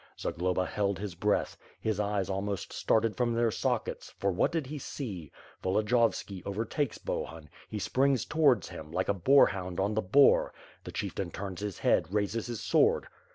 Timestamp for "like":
8.91-9.09